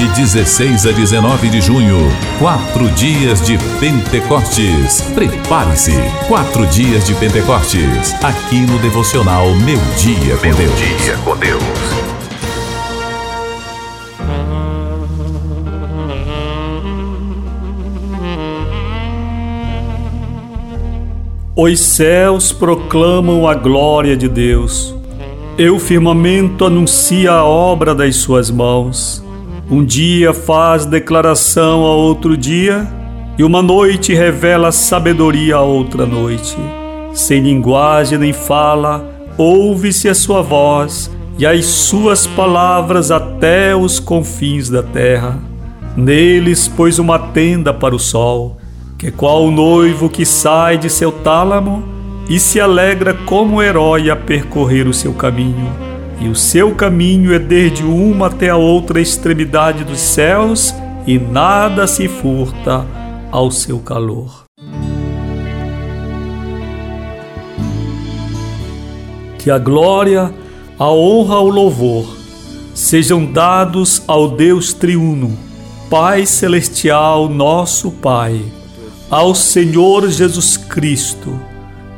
[0.00, 1.98] De 16 a 19 de junho,
[2.38, 5.02] quatro dias de Pentecostes.
[5.14, 5.92] Prepare-se,
[6.26, 10.80] quatro dias de Pentecostes, aqui no devocional Meu Dia com Meu Deus.
[10.80, 11.62] Dia com Deus.
[21.54, 24.94] Os céus proclamam a glória de Deus.
[25.58, 29.28] E o firmamento anuncia a obra das suas mãos.
[29.70, 32.88] Um dia faz declaração a outro dia,
[33.38, 36.56] e uma noite revela sabedoria a outra noite.
[37.14, 44.68] Sem linguagem nem fala, ouve-se a sua voz, e as suas palavras até os confins
[44.68, 45.38] da terra.
[45.96, 48.58] Neles pôs uma tenda para o sol,
[48.98, 51.84] que é qual o noivo que sai de seu tálamo
[52.28, 55.89] e se alegra como herói a percorrer o seu caminho.
[56.20, 60.74] E o seu caminho é desde uma até a outra extremidade dos céus,
[61.06, 62.86] e nada se furta
[63.32, 64.44] ao seu calor.
[69.38, 70.32] Que a glória,
[70.78, 72.20] a honra, o louvor
[72.74, 75.36] sejam dados ao Deus triuno,
[75.88, 78.44] Pai celestial, nosso Pai,
[79.10, 81.40] ao Senhor Jesus Cristo,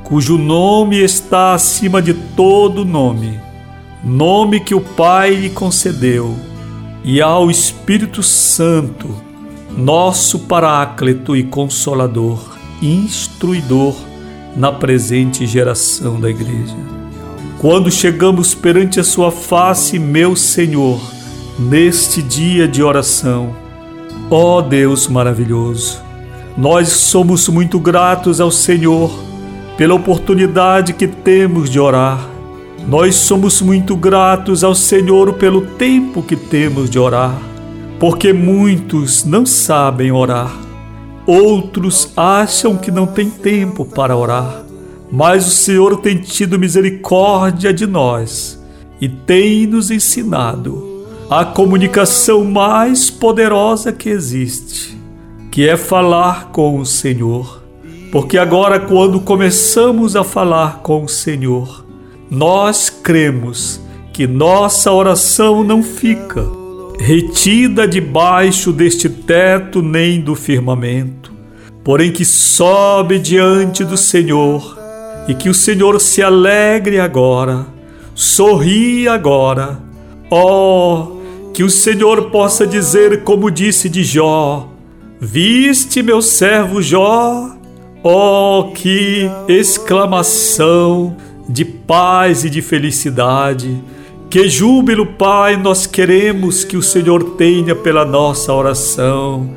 [0.05, 3.39] cujo nome está acima de todo nome,
[4.05, 6.35] nome que o Pai lhe concedeu,
[7.05, 9.09] e ao Espírito Santo,
[9.77, 13.95] nosso Paráclito e Consolador, instruidor
[14.57, 16.77] na presente geração da Igreja.
[17.59, 21.01] Quando chegamos perante a Sua face, meu Senhor,
[21.59, 23.55] neste dia de oração,
[24.31, 26.01] ó Deus maravilhoso,
[26.57, 29.11] nós somos muito gratos ao Senhor
[29.77, 32.32] pela oportunidade que temos de orar.
[32.87, 37.41] Nós somos muito gratos ao Senhor pelo tempo que temos de orar,
[38.01, 40.53] porque muitos não sabem orar.
[41.25, 44.65] Outros acham que não tem tempo para orar,
[45.11, 48.61] mas o Senhor tem tido misericórdia de nós
[49.01, 54.99] e tem nos ensinado a comunicação mais poderosa que existe,
[55.51, 57.63] que é falar com o Senhor.
[58.11, 61.82] Porque agora, quando começamos a falar com o Senhor,
[62.35, 63.79] nós cremos
[64.11, 66.43] que nossa oração não fica
[66.99, 71.31] retida debaixo deste teto nem do firmamento,
[71.85, 74.79] porém que sobe diante do Senhor
[75.29, 77.67] e que o Senhor se alegre agora,
[78.15, 79.79] sorri agora.
[80.31, 81.19] Oh,
[81.53, 84.71] que o Senhor possa dizer, como disse de Jó:
[85.21, 87.51] Viste meu servo Jó?
[88.03, 91.15] Oh, que exclamação
[91.49, 93.83] de paz e de felicidade!
[94.33, 99.51] Que júbilo, Pai, nós queremos que o Senhor tenha pela nossa oração,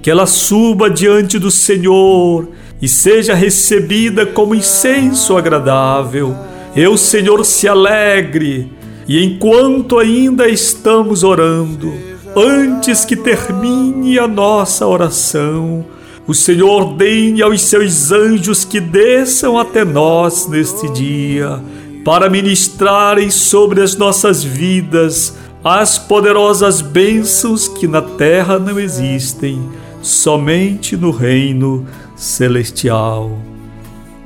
[0.00, 2.48] que ela suba diante do Senhor
[2.80, 6.34] e seja recebida como incenso agradável.
[6.74, 8.72] E o Senhor se alegre,
[9.06, 11.92] e enquanto ainda estamos orando,
[12.34, 15.84] antes que termine a nossa oração,
[16.26, 21.60] o Senhor ordene aos seus anjos que desçam até nós neste dia,
[22.04, 25.34] para ministrarem sobre as nossas vidas
[25.64, 29.62] as poderosas bênçãos que na terra não existem,
[30.00, 33.30] somente no reino celestial.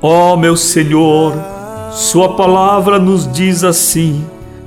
[0.01, 1.33] Ó oh, meu Senhor,
[1.91, 4.23] Sua palavra nos diz assim: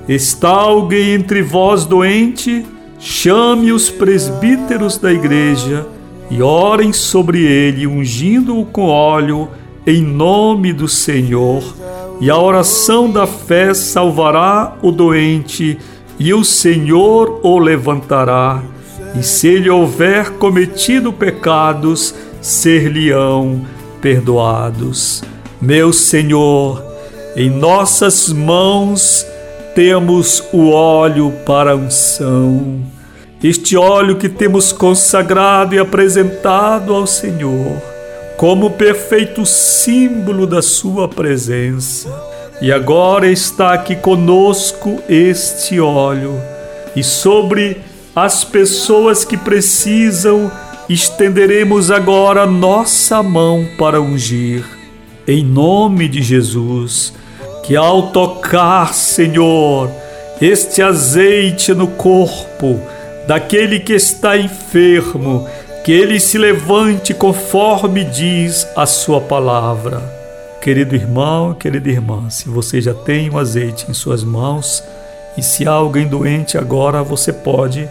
[0.09, 2.65] Está alguém entre vós doente?
[2.99, 5.87] Chame os presbíteros da igreja
[6.31, 9.49] e orem sobre ele, ungindo-o com óleo,
[9.87, 11.63] em nome do Senhor.
[12.21, 15.79] E a oração da fé salvará o doente,
[16.19, 18.63] e o Senhor o levantará.
[19.19, 23.65] E se ele houver cometido pecados, ser-lhe-ão
[24.01, 25.23] perdoados.
[25.61, 26.83] Meu Senhor,
[27.35, 29.27] em nossas mãos
[29.75, 32.81] temos o óleo para unção.
[33.43, 37.81] Este óleo que temos consagrado e apresentado ao Senhor,
[38.37, 42.11] como perfeito símbolo da Sua presença.
[42.61, 46.39] E agora está aqui conosco este óleo,
[46.95, 47.81] e sobre
[48.15, 50.53] as pessoas que precisam,
[50.87, 54.63] estenderemos agora nossa mão para ungir.
[55.27, 57.15] Em nome de Jesus,
[57.65, 59.91] que ao tocar, Senhor,
[60.43, 62.79] este azeite no corpo
[63.31, 65.47] daquele que está enfermo,
[65.85, 70.03] que ele se levante conforme diz a sua palavra.
[70.61, 74.83] Querido irmão, querida irmã, se você já tem o azeite em suas mãos
[75.39, 77.89] e se há alguém doente agora, você pode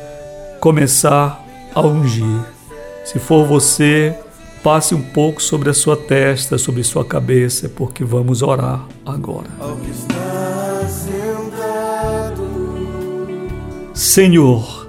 [0.59, 1.41] começar
[1.73, 2.41] a ungir.
[3.05, 4.13] Se for você,
[4.61, 9.47] passe um pouco sobre a sua testa, sobre sua cabeça, porque vamos orar agora.
[13.93, 14.88] Senhor,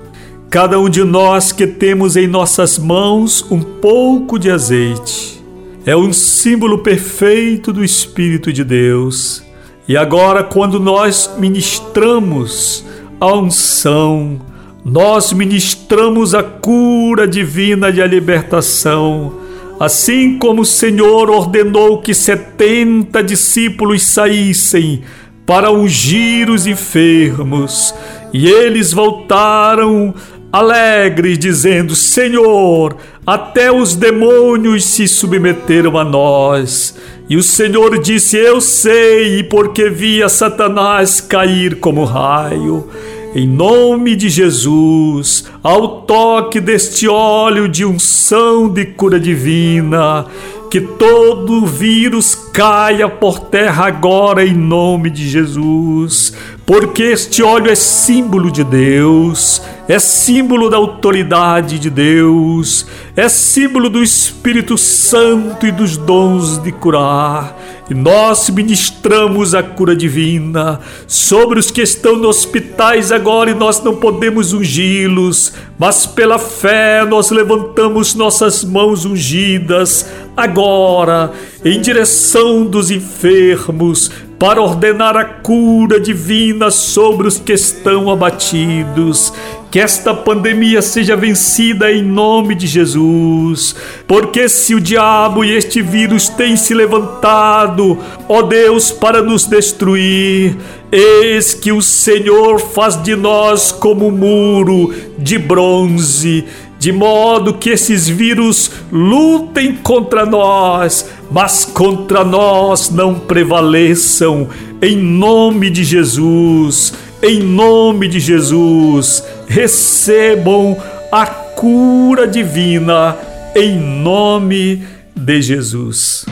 [0.51, 5.41] cada um de nós que temos em nossas mãos um pouco de azeite
[5.87, 9.45] é um símbolo perfeito do Espírito de Deus.
[9.87, 12.85] E agora, quando nós ministramos
[13.21, 14.41] a unção,
[14.85, 19.33] nós ministramos a cura divina e a libertação,
[19.79, 25.03] assim como o Senhor ordenou que setenta discípulos saíssem
[25.47, 27.95] para ungir os enfermos,
[28.33, 30.15] e eles voltaram
[30.53, 36.97] alegres, dizendo: Senhor, até os demônios se submeteram a nós.
[37.29, 42.89] E o Senhor disse: Eu sei, porque vi a Satanás cair como raio.
[43.33, 50.27] Em nome de Jesus, ao toque deste óleo de unção de cura divina,
[50.69, 56.35] que todo vírus caia por terra agora em nome de Jesus,
[56.71, 62.87] porque este óleo é símbolo de Deus, é símbolo da autoridade de Deus,
[63.17, 67.59] é símbolo do Espírito Santo e dos dons de curar.
[67.91, 70.79] E nós ministramos a cura divina
[71.09, 77.05] sobre os que estão nos hospitais agora e nós não podemos ungí-los, mas pela fé
[77.05, 81.33] nós levantamos nossas mãos ungidas agora
[81.65, 89.35] em direção dos enfermos para ordenar a cura divina sobre os que estão abatidos.
[89.71, 93.77] Que esta pandemia seja vencida em nome de Jesus,
[94.09, 100.57] porque se o diabo e este vírus têm se levantado, ó Deus, para nos destruir,
[100.91, 106.47] eis que o Senhor faz de nós como um muro de bronze
[106.81, 114.49] de modo que esses vírus lutem contra nós, mas contra nós não prevaleçam,
[114.83, 116.93] em nome de Jesus
[117.23, 120.77] em nome de Jesus, recebam
[121.13, 123.17] a cura divina
[123.55, 126.25] em nome de Jesus.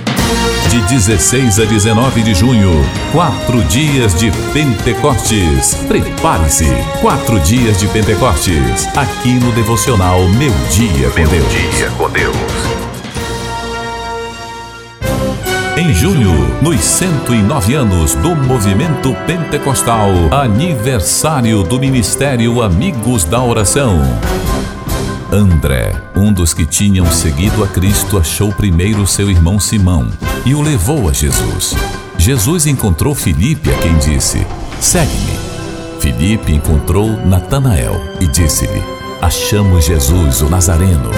[0.71, 2.71] De 16 a 19 de junho,
[3.11, 5.75] quatro dias de Pentecostes.
[5.89, 6.67] Prepare-se,
[7.01, 11.51] quatro dias de Pentecostes, aqui no devocional Meu Dia com Deus.
[11.51, 12.37] Dia com Deus.
[15.79, 24.03] Em junho, nos 109 anos do movimento pentecostal, aniversário do Ministério Amigos da Oração.
[25.31, 30.09] André, um dos que tinham seguido a Cristo, achou primeiro seu irmão Simão
[30.47, 31.75] e o levou a Jesus.
[32.17, 34.47] Jesus encontrou Filipe, a quem disse:
[34.81, 35.39] Segue-me.
[36.01, 38.83] Filipe encontrou Natanael e disse-lhe:
[39.21, 41.11] Achamos Jesus, o Nazareno.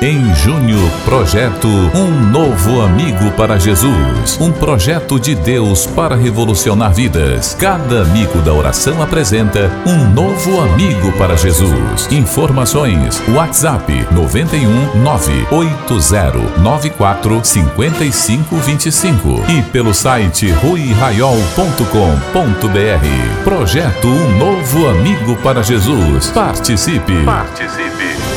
[0.00, 4.38] Em junho, projeto Um Novo Amigo para Jesus.
[4.40, 7.56] Um projeto de Deus para revolucionar vidas.
[7.58, 12.06] Cada amigo da oração apresenta um novo amigo para Jesus.
[12.12, 23.42] Informações: WhatsApp 91 98094 5525 e pelo site ruiraiol.com.br.
[23.42, 26.30] Projeto Um Novo Amigo para Jesus.
[26.30, 27.24] Participe.
[27.24, 28.27] Participe.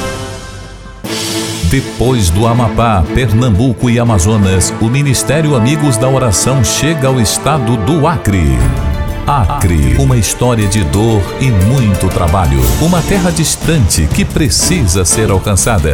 [1.71, 8.05] Depois do Amapá, Pernambuco e Amazonas, o Ministério Amigos da Oração chega ao estado do
[8.05, 8.57] Acre.
[9.25, 12.59] Acre, uma história de dor e muito trabalho.
[12.81, 15.93] Uma terra distante que precisa ser alcançada.